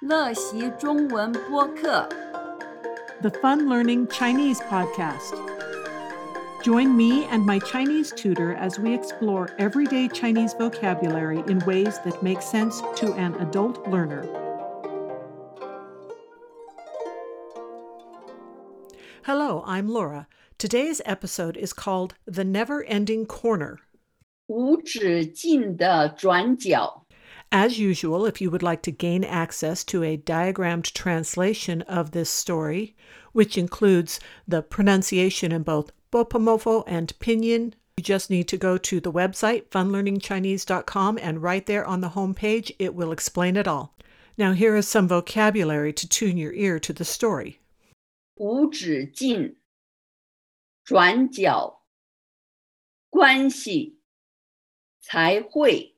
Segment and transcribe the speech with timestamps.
[0.00, 2.08] 乐习中文播客。
[3.24, 5.32] the Fun Learning Chinese podcast.
[6.62, 12.22] Join me and my Chinese tutor as we explore everyday Chinese vocabulary in ways that
[12.22, 14.28] make sense to an adult learner.
[19.22, 20.28] Hello, I'm Laura.
[20.58, 23.78] Today's episode is called The Never Ending Corner.
[24.48, 27.06] 无止境的转角。
[27.52, 32.30] As usual, if you would like to gain access to a diagrammed translation of this
[32.30, 32.96] story,
[33.32, 39.00] which includes the pronunciation in both Bopomofo and Pinyin, you just need to go to
[39.00, 43.94] the website funlearningchinese.com and right there on the home page it will explain it all.
[44.36, 47.60] Now here is some vocabulary to tune your ear to the story.
[48.36, 49.54] 无止境，
[50.84, 51.82] 转角，
[53.10, 54.00] 关系，
[55.00, 55.94] 才会，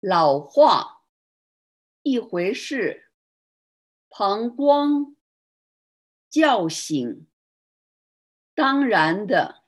[0.00, 1.02] 老化，
[2.02, 3.10] 一回事，
[4.08, 5.16] 膀胱，
[6.30, 7.26] 叫醒，
[8.54, 9.64] 当然的，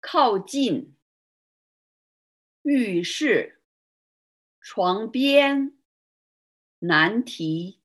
[0.00, 0.96] 靠近，
[2.62, 3.60] 浴室，
[4.62, 5.78] 床边，
[6.78, 7.82] 难题，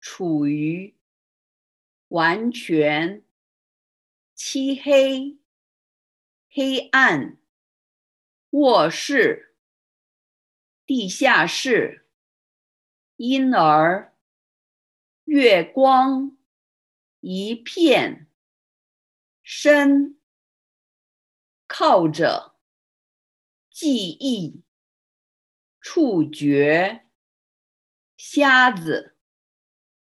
[0.00, 0.96] 处于。
[2.08, 3.24] 完全，
[4.34, 5.36] 漆黑，
[6.48, 7.38] 黑暗，
[8.50, 9.47] 卧室，
[10.88, 12.08] 地下室，
[13.16, 14.16] 婴儿，
[15.24, 16.38] 月光，
[17.20, 18.26] 一片，
[19.42, 20.18] 深，
[21.66, 22.56] 靠着，
[23.68, 24.62] 记忆，
[25.78, 27.04] 触觉，
[28.16, 29.18] 瞎子，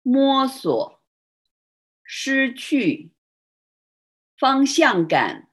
[0.02, 1.00] 摸索。
[2.02, 3.12] 失去
[4.36, 5.52] 方向感，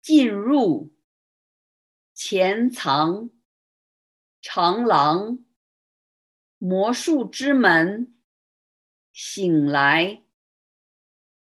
[0.00, 0.96] 进入
[2.14, 3.28] 潜藏
[4.48, 5.40] 长廊，
[6.58, 8.14] 魔术之门，
[9.12, 10.22] 醒来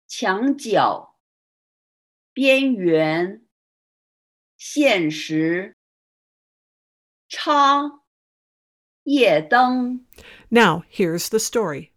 [0.06, 1.18] 墙角
[2.34, 3.46] 边缘，
[4.58, 5.74] 现实
[7.30, 8.02] 插
[9.04, 10.06] 夜灯。
[10.50, 11.92] Now, here's the story.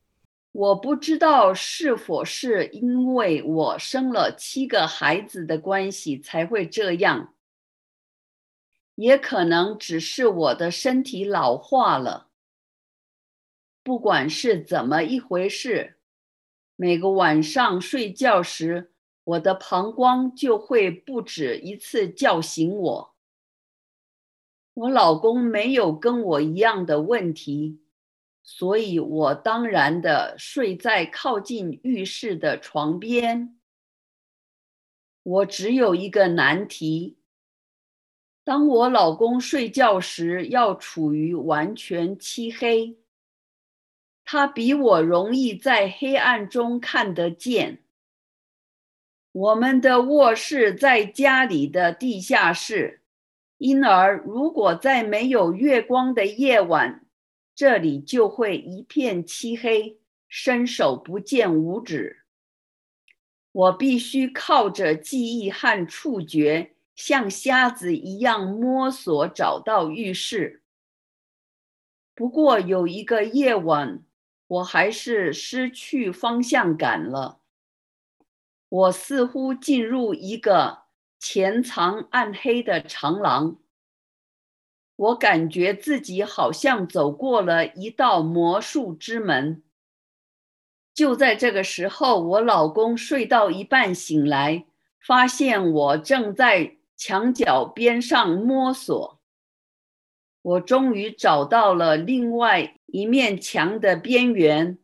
[0.53, 7.34] 我不知道是否是因为我生了七个孩子的关系才会这样，
[8.95, 12.29] 也可能只是我的身体老化了。
[13.83, 15.99] 不管是怎么一回事，
[16.75, 18.91] 每个晚上睡觉时，
[19.23, 23.15] 我的膀胱就会不止一次叫醒我。
[24.73, 27.81] 我老公没有跟我一样的问题。
[28.47, 33.59] 所以我当然的睡在靠近浴室的床边。
[35.23, 37.17] 我只有一个难题：
[38.45, 42.95] 当我老公睡觉时，要处于完全漆黑。
[44.23, 47.79] 他比我容易在黑暗中看得见。
[49.31, 53.01] 我们的卧室在家里的地下室，
[53.57, 57.03] 因而如果在没有月光的夜晚，
[57.55, 59.97] 这里就会一片漆黑，
[60.29, 62.19] 伸手不见五指。
[63.51, 70.63] 我必须靠着记忆和触觉，像瞎子一样摸索找到浴室。
[72.13, 74.03] 不过有一个夜晚，
[74.47, 77.41] 我还是失去方向感了。
[78.69, 80.83] 我似乎进入一个
[81.19, 83.57] 潜藏暗黑的长廊。
[84.95, 89.61] 我感觉自己好像走过了一道魔术之门。
[90.93, 94.65] 就在这个时候，我老公睡到一半醒来，
[94.97, 99.19] 发现我正在墙角边上摸索。
[100.41, 104.77] 我终于找到了另外一面墙的边缘，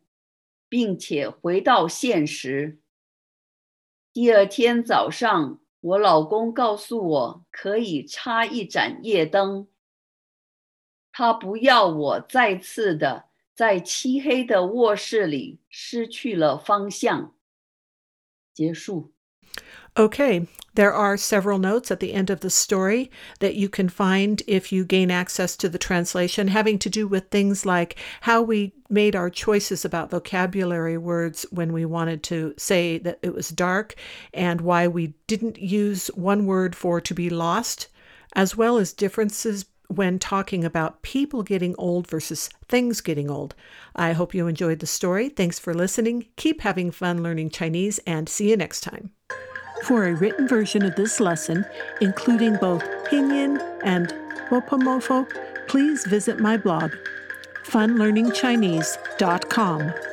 [0.67, 2.79] 并且回到现实。
[4.11, 9.67] 第二天早上，我老公告诉我可以插一盏夜灯。
[11.11, 17.35] 他不要我再次的在漆黑的卧室里失去了方向。
[18.53, 19.10] 结束。
[19.97, 24.72] Okay, there are several notes at the end of the story that you can find if
[24.72, 29.17] you gain access to the translation, having to do with things like how we made
[29.17, 33.96] our choices about vocabulary words when we wanted to say that it was dark,
[34.34, 37.90] and why we didn't use one word for to be lost,
[38.34, 43.53] as well as differences when talking about people getting old versus things getting old.
[43.93, 45.28] I hope you enjoyed the story.
[45.28, 46.28] Thanks for listening.
[46.38, 49.11] Keep having fun learning Chinese, and see you next time.
[49.83, 51.66] For a written version of this lesson,
[52.01, 54.13] including both Pinyin and
[54.49, 55.28] Wopomofo,
[55.67, 56.93] please visit my blog,
[57.63, 60.10] funlearningchinese.com.